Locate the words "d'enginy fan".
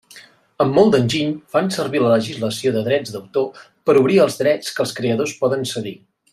0.95-1.69